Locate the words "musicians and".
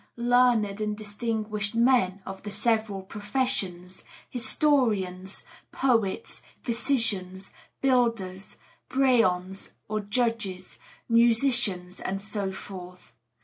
11.07-12.19